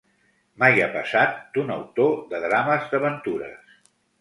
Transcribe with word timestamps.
Mai 0.63 0.81
ha 0.85 0.87
passat 0.95 1.35
d'un 1.57 1.69
autor 1.75 2.17
de 2.35 2.43
drames 2.49 2.89
d'aventures 2.95 3.81